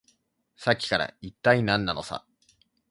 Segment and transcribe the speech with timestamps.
[0.57, 2.25] さっきから、いったい何なのさ。